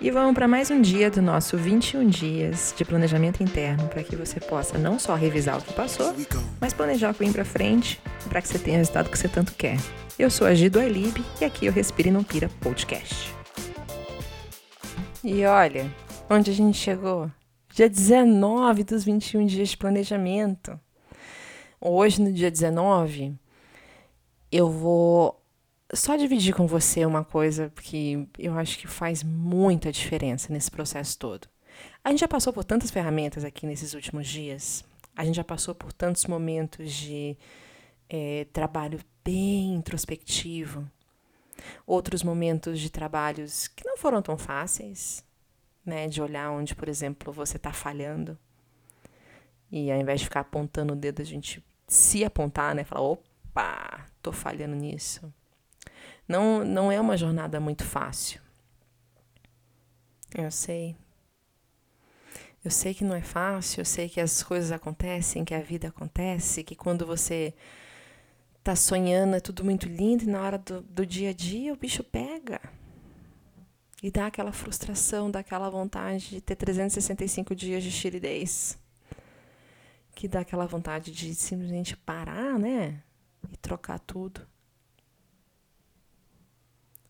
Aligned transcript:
E 0.00 0.12
vamos 0.12 0.32
para 0.32 0.46
mais 0.46 0.70
um 0.70 0.80
dia 0.80 1.10
do 1.10 1.20
nosso 1.20 1.56
21 1.56 2.06
dias 2.06 2.72
de 2.76 2.84
planejamento 2.84 3.42
interno 3.42 3.88
para 3.88 4.04
que 4.04 4.14
você 4.14 4.38
possa 4.38 4.78
não 4.78 4.96
só 4.96 5.16
revisar 5.16 5.58
o 5.58 5.62
que 5.62 5.72
passou, 5.72 6.14
mas 6.60 6.72
planejar 6.72 7.10
o 7.10 7.14
que 7.14 7.18
vem 7.18 7.32
para 7.32 7.44
frente 7.44 8.00
para 8.28 8.40
que 8.40 8.46
você 8.46 8.60
tenha 8.60 8.76
o 8.76 8.78
resultado 8.78 9.10
que 9.10 9.18
você 9.18 9.26
tanto 9.26 9.52
quer. 9.54 9.76
Eu 10.16 10.30
sou 10.30 10.46
a 10.46 10.54
Gido 10.54 10.78
e 11.40 11.44
aqui 11.44 11.66
eu 11.66 11.72
Respire 11.72 12.10
e 12.10 12.12
Não 12.12 12.22
Pira 12.22 12.48
Podcast. 12.60 13.34
E 15.24 15.44
olha, 15.44 15.92
onde 16.30 16.52
a 16.52 16.54
gente 16.54 16.78
chegou? 16.78 17.28
Dia 17.74 17.90
19 17.90 18.84
dos 18.84 19.02
21 19.02 19.46
dias 19.46 19.70
de 19.70 19.76
planejamento. 19.76 20.78
Hoje, 21.80 22.22
no 22.22 22.32
dia 22.32 22.52
19, 22.52 23.34
eu 24.52 24.70
vou 24.70 25.42
só 25.94 26.16
dividir 26.16 26.54
com 26.54 26.66
você 26.66 27.04
uma 27.06 27.24
coisa 27.24 27.70
que 27.70 28.28
eu 28.38 28.58
acho 28.58 28.78
que 28.78 28.86
faz 28.86 29.22
muita 29.22 29.90
diferença 29.90 30.52
nesse 30.52 30.70
processo 30.70 31.18
todo. 31.18 31.48
A 32.04 32.10
gente 32.10 32.20
já 32.20 32.28
passou 32.28 32.52
por 32.52 32.64
tantas 32.64 32.90
ferramentas 32.90 33.44
aqui 33.44 33.66
nesses 33.66 33.94
últimos 33.94 34.26
dias, 34.26 34.84
a 35.16 35.24
gente 35.24 35.36
já 35.36 35.44
passou 35.44 35.74
por 35.74 35.92
tantos 35.92 36.26
momentos 36.26 36.92
de 36.92 37.36
é, 38.08 38.46
trabalho 38.52 39.00
bem 39.24 39.74
introspectivo, 39.74 40.88
outros 41.86 42.22
momentos 42.22 42.78
de 42.78 42.90
trabalhos 42.90 43.68
que 43.68 43.84
não 43.86 43.96
foram 43.96 44.22
tão 44.22 44.38
fáceis, 44.38 45.24
né? 45.84 46.06
De 46.06 46.22
olhar 46.22 46.50
onde, 46.50 46.74
por 46.74 46.88
exemplo, 46.88 47.32
você 47.32 47.56
está 47.56 47.72
falhando. 47.72 48.38
E 49.70 49.90
ao 49.90 49.98
invés 49.98 50.20
de 50.20 50.26
ficar 50.26 50.40
apontando 50.40 50.92
o 50.92 50.96
dedo, 50.96 51.20
a 51.20 51.24
gente 51.24 51.64
se 51.86 52.24
apontar, 52.24 52.74
né? 52.74 52.84
Falar, 52.84 53.02
opa, 53.02 54.06
tô 54.22 54.32
falhando 54.32 54.76
nisso. 54.76 55.32
Não, 56.28 56.62
não 56.64 56.92
é 56.92 57.00
uma 57.00 57.16
jornada 57.16 57.58
muito 57.58 57.84
fácil. 57.84 58.40
Eu 60.36 60.50
sei. 60.50 60.94
Eu 62.62 62.70
sei 62.70 62.92
que 62.92 63.02
não 63.02 63.14
é 63.14 63.22
fácil, 63.22 63.80
eu 63.80 63.84
sei 63.84 64.08
que 64.08 64.20
as 64.20 64.42
coisas 64.42 64.70
acontecem, 64.70 65.44
que 65.44 65.54
a 65.54 65.62
vida 65.62 65.88
acontece, 65.88 66.62
que 66.62 66.76
quando 66.76 67.06
você 67.06 67.54
tá 68.62 68.76
sonhando 68.76 69.36
é 69.36 69.40
tudo 69.40 69.64
muito 69.64 69.88
lindo 69.88 70.24
e 70.24 70.26
na 70.26 70.42
hora 70.42 70.58
do, 70.58 70.82
do 70.82 71.06
dia 71.06 71.30
a 71.30 71.32
dia 71.32 71.72
o 71.72 71.76
bicho 71.76 72.04
pega. 72.04 72.60
E 74.02 74.10
dá 74.10 74.26
aquela 74.26 74.52
frustração, 74.52 75.30
dá 75.30 75.38
aquela 75.38 75.70
vontade 75.70 76.28
de 76.28 76.40
ter 76.40 76.56
365 76.56 77.54
dias 77.54 77.82
de 77.82 77.90
shiridez. 77.90 78.78
Que 80.14 80.28
dá 80.28 80.40
aquela 80.40 80.66
vontade 80.66 81.10
de 81.10 81.34
simplesmente 81.34 81.96
parar, 81.96 82.58
né? 82.58 83.02
E 83.50 83.56
trocar 83.56 83.98
tudo. 84.00 84.46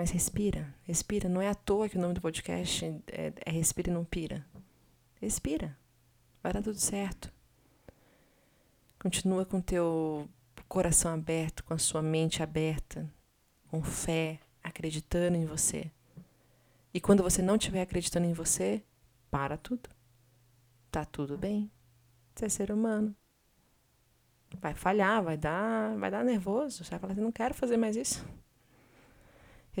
Mas 0.00 0.10
respira, 0.12 0.74
respira. 0.84 1.28
Não 1.28 1.42
é 1.42 1.48
à 1.50 1.54
toa 1.54 1.86
que 1.86 1.98
o 1.98 2.00
nome 2.00 2.14
do 2.14 2.22
podcast 2.22 2.86
é, 3.06 3.34
é 3.44 3.50
Respira 3.50 3.90
e 3.90 3.92
Não 3.92 4.02
Pira. 4.02 4.46
Respira. 5.20 5.76
Vai 6.42 6.54
dar 6.54 6.62
tudo 6.62 6.78
certo. 6.78 7.30
Continua 8.98 9.44
com 9.44 9.60
teu 9.60 10.26
coração 10.66 11.12
aberto, 11.12 11.62
com 11.64 11.74
a 11.74 11.78
sua 11.78 12.00
mente 12.00 12.42
aberta, 12.42 13.12
com 13.68 13.82
fé, 13.82 14.40
acreditando 14.64 15.36
em 15.36 15.44
você. 15.44 15.90
E 16.94 16.98
quando 16.98 17.22
você 17.22 17.42
não 17.42 17.56
estiver 17.56 17.82
acreditando 17.82 18.26
em 18.26 18.32
você, 18.32 18.82
para 19.30 19.58
tudo. 19.58 19.90
Tá 20.90 21.04
tudo 21.04 21.36
bem. 21.36 21.70
Você 22.34 22.46
é 22.46 22.48
ser 22.48 22.72
humano. 22.72 23.14
Vai 24.62 24.72
falhar, 24.72 25.22
vai 25.22 25.36
dar, 25.36 25.94
vai 25.98 26.10
dar 26.10 26.24
nervoso. 26.24 26.82
Você 26.84 26.90
vai 26.90 26.98
falar 26.98 27.12
assim, 27.12 27.20
não 27.20 27.30
quero 27.30 27.52
fazer 27.52 27.76
mais 27.76 27.96
isso. 27.96 28.26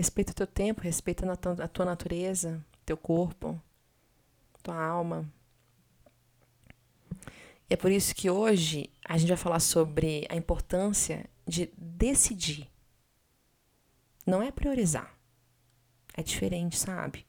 Respeita 0.00 0.32
o 0.32 0.34
teu 0.34 0.46
tempo, 0.46 0.80
respeita 0.80 1.30
a 1.30 1.68
tua 1.68 1.84
natureza, 1.84 2.64
teu 2.86 2.96
corpo, 2.96 3.60
tua 4.62 4.82
alma. 4.82 5.30
E 7.68 7.74
é 7.74 7.76
por 7.76 7.92
isso 7.92 8.14
que 8.14 8.30
hoje 8.30 8.88
a 9.04 9.18
gente 9.18 9.28
vai 9.28 9.36
falar 9.36 9.60
sobre 9.60 10.26
a 10.30 10.34
importância 10.34 11.26
de 11.46 11.70
decidir. 11.76 12.66
Não 14.26 14.42
é 14.42 14.50
priorizar. 14.50 15.14
É 16.16 16.22
diferente, 16.22 16.78
sabe? 16.78 17.26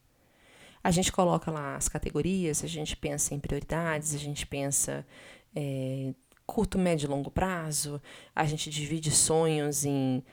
A 0.82 0.92
gente 0.92 1.12
coloca 1.12 1.52
lá 1.52 1.76
as 1.76 1.90
categorias, 1.90 2.64
a 2.64 2.68
gente 2.68 2.96
pensa 2.96 3.36
em 3.36 3.40
prioridades, 3.42 4.16
a 4.16 4.18
gente 4.18 4.48
pensa 4.48 5.06
é, 5.54 6.14
curto, 6.46 6.80
médio 6.80 7.08
e 7.08 7.10
longo 7.10 7.30
prazo, 7.30 8.02
a 8.34 8.46
gente 8.46 8.70
divide 8.70 9.12
sonhos 9.12 9.84
em. 9.84 10.24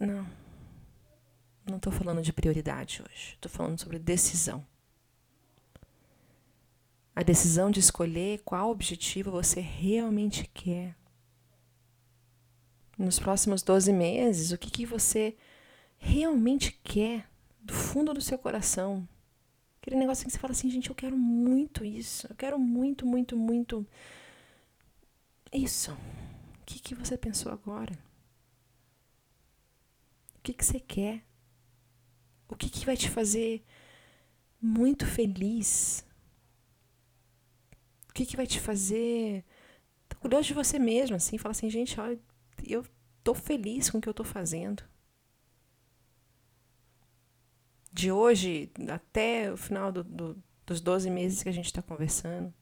Não 0.00 0.41
não 1.66 1.76
estou 1.76 1.92
falando 1.92 2.22
de 2.22 2.32
prioridade 2.32 3.02
hoje. 3.02 3.34
Estou 3.34 3.50
falando 3.50 3.78
sobre 3.78 3.98
decisão. 3.98 4.66
A 7.14 7.22
decisão 7.22 7.70
de 7.70 7.80
escolher 7.80 8.40
qual 8.44 8.70
objetivo 8.70 9.30
você 9.30 9.60
realmente 9.60 10.48
quer. 10.52 10.96
Nos 12.98 13.18
próximos 13.18 13.62
12 13.62 13.92
meses, 13.92 14.52
o 14.52 14.58
que, 14.58 14.70
que 14.70 14.86
você 14.86 15.36
realmente 15.98 16.72
quer 16.82 17.28
do 17.60 17.72
fundo 17.72 18.12
do 18.12 18.20
seu 18.20 18.36
coração. 18.36 19.08
Aquele 19.80 19.96
negócio 19.96 20.24
que 20.24 20.30
você 20.30 20.38
fala 20.38 20.52
assim, 20.52 20.70
gente, 20.70 20.90
eu 20.90 20.94
quero 20.94 21.16
muito 21.16 21.84
isso. 21.84 22.26
Eu 22.28 22.34
quero 22.34 22.58
muito, 22.58 23.06
muito, 23.06 23.36
muito. 23.36 23.86
Isso. 25.52 25.92
O 25.92 26.64
que, 26.66 26.80
que 26.80 26.94
você 26.94 27.16
pensou 27.16 27.52
agora? 27.52 27.92
O 30.36 30.42
que, 30.42 30.52
que 30.52 30.64
você 30.64 30.80
quer? 30.80 31.22
O 32.52 32.54
que, 32.54 32.68
que 32.68 32.84
vai 32.84 32.98
te 32.98 33.08
fazer 33.08 33.64
muito 34.60 35.06
feliz? 35.06 36.04
O 38.10 38.12
que, 38.12 38.26
que 38.26 38.36
vai 38.36 38.46
te 38.46 38.60
fazer 38.60 39.42
orgulhoso 40.16 40.48
de 40.48 40.54
você 40.54 40.78
mesmo, 40.78 41.16
assim, 41.16 41.38
falar 41.38 41.52
assim, 41.52 41.70
gente, 41.70 41.98
olha, 41.98 42.20
eu 42.68 42.84
tô 43.24 43.34
feliz 43.34 43.88
com 43.88 43.96
o 43.96 44.00
que 44.02 44.08
eu 44.08 44.12
tô 44.12 44.22
fazendo. 44.22 44.84
De 47.90 48.12
hoje 48.12 48.70
até 48.86 49.50
o 49.50 49.56
final 49.56 49.90
do, 49.90 50.04
do, 50.04 50.42
dos 50.66 50.82
12 50.82 51.08
meses 51.08 51.42
que 51.42 51.48
a 51.48 51.52
gente 51.52 51.66
está 51.66 51.80
conversando. 51.80 52.52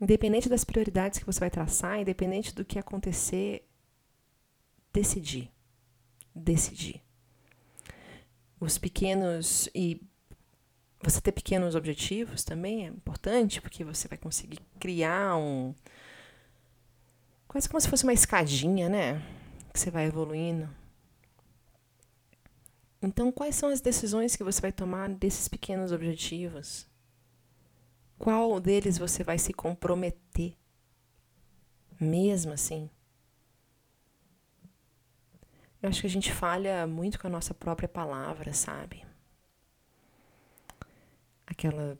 Independente 0.00 0.48
das 0.48 0.64
prioridades 0.64 1.20
que 1.20 1.24
você 1.24 1.38
vai 1.38 1.50
traçar, 1.50 2.00
independente 2.00 2.52
do 2.52 2.64
que 2.64 2.76
acontecer, 2.76 3.64
decidir. 4.92 5.48
Decidir 6.34 7.00
os 8.62 8.78
pequenos 8.78 9.68
e 9.74 10.00
você 11.02 11.20
ter 11.20 11.32
pequenos 11.32 11.74
objetivos 11.74 12.44
também 12.44 12.84
é 12.86 12.88
importante, 12.88 13.60
porque 13.60 13.82
você 13.82 14.06
vai 14.06 14.16
conseguir 14.16 14.60
criar 14.78 15.36
um 15.36 15.74
quase 17.48 17.68
como 17.68 17.80
se 17.80 17.88
fosse 17.88 18.04
uma 18.04 18.12
escadinha, 18.12 18.88
né? 18.88 19.20
Que 19.72 19.80
você 19.80 19.90
vai 19.90 20.06
evoluindo. 20.06 20.70
Então, 23.02 23.32
quais 23.32 23.56
são 23.56 23.68
as 23.68 23.80
decisões 23.80 24.36
que 24.36 24.44
você 24.44 24.60
vai 24.60 24.70
tomar 24.70 25.08
desses 25.08 25.48
pequenos 25.48 25.90
objetivos? 25.90 26.86
Qual 28.16 28.60
deles 28.60 28.96
você 28.96 29.24
vai 29.24 29.38
se 29.38 29.52
comprometer? 29.52 30.54
Mesmo 32.00 32.52
assim? 32.52 32.88
Eu 35.82 35.88
acho 35.88 36.00
que 36.00 36.06
a 36.06 36.10
gente 36.10 36.32
falha 36.32 36.86
muito 36.86 37.18
com 37.18 37.26
a 37.26 37.30
nossa 37.30 37.52
própria 37.52 37.88
palavra, 37.88 38.52
sabe? 38.52 39.04
Aquela 41.44 41.98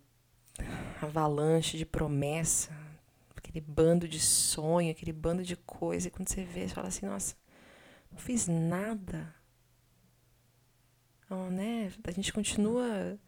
avalanche 1.00 1.76
de 1.76 1.84
promessa, 1.84 2.70
aquele 3.34 3.60
bando 3.60 4.06
de 4.06 4.20
sonho, 4.20 4.92
aquele 4.92 5.12
bando 5.12 5.42
de 5.42 5.56
coisa, 5.56 6.06
e 6.06 6.10
quando 6.12 6.28
você 6.28 6.44
vê, 6.44 6.68
você 6.68 6.74
fala 6.74 6.88
assim, 6.88 7.06
nossa, 7.06 7.34
não 8.10 8.18
fiz 8.18 8.46
nada. 8.46 9.34
Então, 11.24 11.50
né? 11.50 11.90
A 12.04 12.10
gente 12.12 12.32
continua 12.32 13.18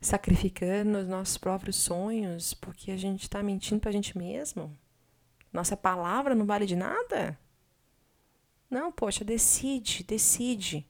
sacrificando 0.00 0.98
os 0.98 1.06
nossos 1.06 1.38
próprios 1.38 1.76
sonhos 1.76 2.52
porque 2.52 2.90
a 2.90 2.96
gente 2.96 3.22
está 3.22 3.42
mentindo 3.42 3.80
para 3.80 3.90
a 3.90 3.92
gente 3.92 4.18
mesmo. 4.18 4.76
Nossa 5.52 5.76
palavra 5.76 6.34
não 6.34 6.46
vale 6.46 6.66
de 6.66 6.74
nada. 6.74 7.38
Não, 8.74 8.90
poxa, 8.90 9.24
decide, 9.24 10.02
decide. 10.02 10.84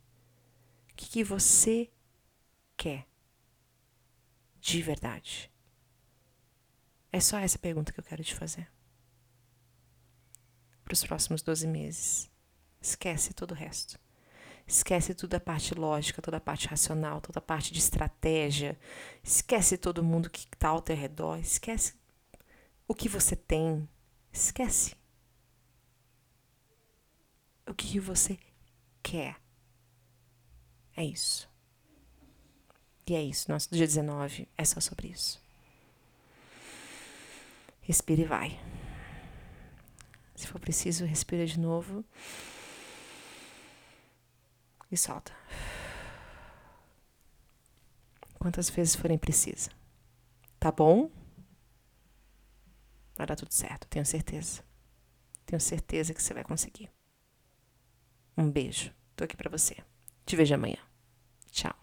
O 0.90 0.94
que, 0.96 1.06
que 1.06 1.22
você 1.22 1.92
quer 2.78 3.06
de 4.58 4.80
verdade? 4.80 5.52
É 7.12 7.20
só 7.20 7.38
essa 7.38 7.58
pergunta 7.58 7.92
que 7.92 8.00
eu 8.00 8.04
quero 8.04 8.24
te 8.24 8.34
fazer. 8.34 8.72
Para 10.82 10.94
os 10.94 11.04
próximos 11.04 11.42
12 11.42 11.66
meses. 11.66 12.30
Esquece 12.80 13.34
todo 13.34 13.50
o 13.50 13.54
resto. 13.54 14.00
Esquece 14.66 15.12
toda 15.12 15.36
a 15.36 15.40
parte 15.40 15.74
lógica, 15.74 16.22
toda 16.22 16.38
a 16.38 16.40
parte 16.40 16.66
racional, 16.66 17.20
toda 17.20 17.38
a 17.38 17.42
parte 17.42 17.70
de 17.70 17.80
estratégia. 17.80 18.80
Esquece 19.22 19.76
todo 19.76 20.02
mundo 20.02 20.30
que 20.30 20.48
está 20.50 20.68
ao 20.68 20.80
teu 20.80 20.96
redor. 20.96 21.38
Esquece 21.38 21.92
o 22.88 22.94
que 22.94 23.10
você 23.10 23.36
tem. 23.36 23.86
Esquece 24.32 24.96
o 27.74 27.76
que 27.76 27.98
você 27.98 28.38
quer. 29.02 29.36
É 30.96 31.04
isso. 31.04 31.50
E 33.04 33.14
é 33.14 33.22
isso. 33.22 33.50
Nosso 33.50 33.68
dia 33.74 33.84
19 33.84 34.48
é 34.56 34.64
só 34.64 34.78
sobre 34.78 35.08
isso. 35.08 35.42
Respira 37.80 38.22
e 38.22 38.24
vai. 38.24 38.60
Se 40.36 40.46
for 40.46 40.60
preciso, 40.60 41.04
respira 41.04 41.44
de 41.44 41.58
novo. 41.58 42.04
E 44.90 44.96
solta. 44.96 45.32
Quantas 48.38 48.70
vezes 48.70 48.94
forem 48.94 49.18
preciso. 49.18 49.70
Tá 50.60 50.70
bom? 50.70 51.10
Vai 53.16 53.26
dar 53.26 53.36
tudo 53.36 53.52
certo, 53.52 53.88
tenho 53.88 54.06
certeza. 54.06 54.62
Tenho 55.44 55.60
certeza 55.60 56.14
que 56.14 56.22
você 56.22 56.32
vai 56.32 56.44
conseguir. 56.44 56.88
Um 58.36 58.50
beijo. 58.50 58.90
Tô 59.16 59.24
aqui 59.24 59.36
para 59.36 59.50
você. 59.50 59.76
Te 60.26 60.36
vejo 60.36 60.54
amanhã. 60.54 60.78
Tchau. 61.50 61.74